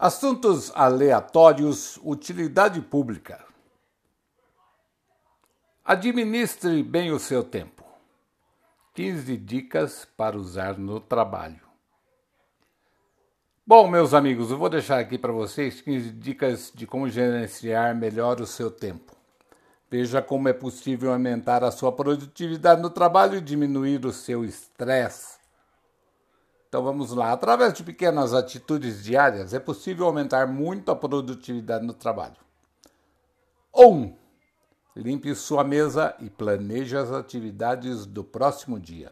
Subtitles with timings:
[0.00, 3.44] Assuntos aleatórios, utilidade pública.
[5.84, 7.82] Administre bem o seu tempo.
[8.94, 11.60] 15 dicas para usar no trabalho.
[13.66, 18.40] Bom, meus amigos, eu vou deixar aqui para vocês 15 dicas de como gerenciar melhor
[18.40, 19.16] o seu tempo.
[19.90, 25.37] Veja como é possível aumentar a sua produtividade no trabalho e diminuir o seu estresse
[26.68, 27.32] então vamos lá.
[27.32, 32.36] Através de pequenas atitudes diárias é possível aumentar muito a produtividade no trabalho.
[33.74, 33.86] 1.
[33.86, 34.16] Um,
[34.94, 39.10] limpe sua mesa e planeje as atividades do próximo dia.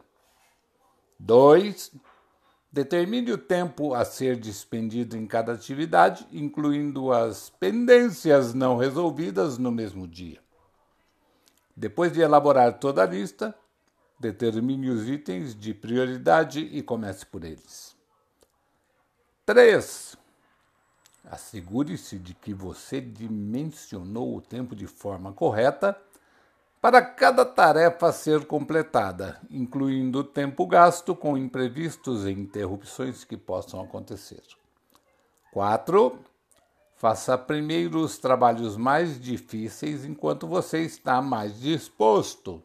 [1.18, 1.92] 2.
[2.70, 9.70] Determine o tempo a ser dispendido em cada atividade, incluindo as pendências não resolvidas no
[9.70, 10.40] mesmo dia.
[11.74, 13.54] Depois de elaborar toda a lista,
[14.18, 17.94] Determine os itens de prioridade e comece por eles.
[19.44, 20.16] 3.
[21.24, 26.00] Assegure-se de que você dimensionou o tempo de forma correta
[26.80, 33.80] para cada tarefa ser completada, incluindo o tempo gasto com imprevistos e interrupções que possam
[33.80, 34.42] acontecer.
[35.52, 36.18] 4.
[36.96, 42.62] Faça primeiro os trabalhos mais difíceis enquanto você está mais disposto.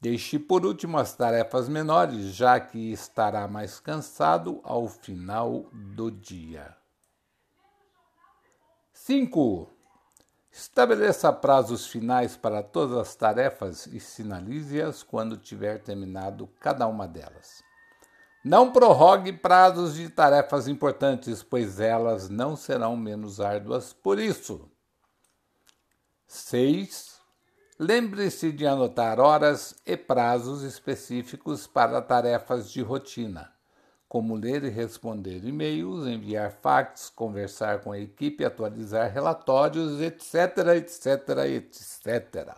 [0.00, 6.74] Deixe por último as tarefas menores, já que estará mais cansado ao final do dia.
[8.94, 9.68] 5.
[10.50, 17.62] Estabeleça prazos finais para todas as tarefas e sinalize-as quando tiver terminado cada uma delas.
[18.42, 24.66] Não prorrogue prazos de tarefas importantes, pois elas não serão menos árduas por isso.
[26.26, 27.09] 6
[27.82, 33.50] Lembre-se de anotar horas e prazos específicos para tarefas de rotina,
[34.06, 41.38] como ler e responder e-mails, enviar fax, conversar com a equipe, atualizar relatórios, etc, etc,
[41.46, 42.54] etc.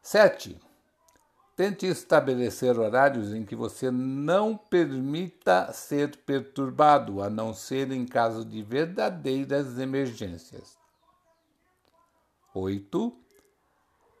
[0.00, 0.60] 7.
[1.56, 8.44] Tente estabelecer horários em que você não permita ser perturbado, a não ser em caso
[8.44, 10.78] de verdadeiras emergências.
[12.54, 13.23] 8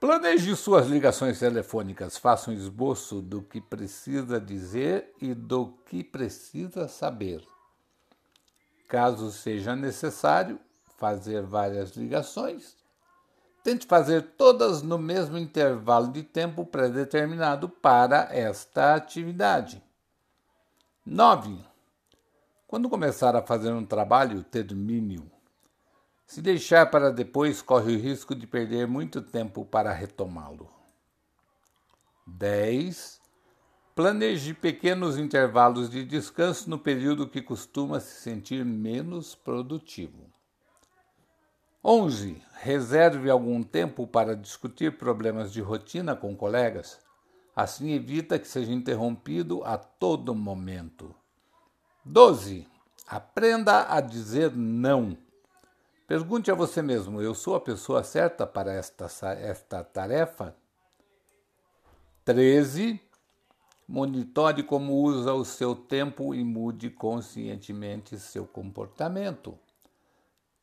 [0.04, 6.86] Planeje suas ligações telefônicas, faça um esboço do que precisa dizer e do que precisa
[6.88, 7.42] saber.
[8.86, 10.60] Caso seja necessário
[10.98, 12.76] fazer várias ligações,
[13.62, 19.82] tente fazer todas no mesmo intervalo de tempo pré-determinado para esta atividade.
[21.06, 21.64] 9.
[22.68, 25.34] Quando começar a fazer um trabalho, termine-o.
[26.26, 30.70] Se deixar para depois, corre o risco de perder muito tempo para retomá-lo.
[32.26, 33.20] 10.
[33.94, 40.32] Planeje pequenos intervalos de descanso no período que costuma se sentir menos produtivo.
[41.84, 42.42] 11.
[42.54, 46.98] Reserve algum tempo para discutir problemas de rotina com colegas.
[47.54, 51.14] Assim evita que seja interrompido a todo momento.
[52.04, 52.66] 12.
[53.06, 55.16] Aprenda a dizer não.
[56.06, 60.54] Pergunte a você mesmo: eu sou a pessoa certa para esta, esta tarefa?
[62.24, 63.00] 13.
[63.86, 69.58] Monitore como usa o seu tempo e mude conscientemente seu comportamento.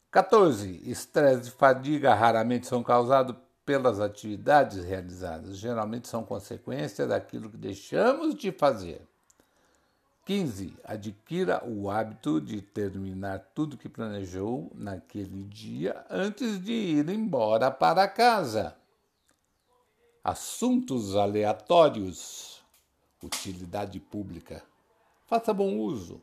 [0.10, 0.82] 14.
[0.90, 8.36] Estresse e fadiga raramente são causados pelas atividades realizadas, geralmente são consequência daquilo que deixamos
[8.36, 9.08] de fazer.
[10.32, 10.78] 15.
[10.86, 18.08] Adquira o hábito de terminar tudo que planejou naquele dia antes de ir embora para
[18.08, 18.78] casa.
[20.24, 22.62] Assuntos aleatórios.
[23.22, 24.64] Utilidade pública.
[25.28, 26.22] Faça bom uso.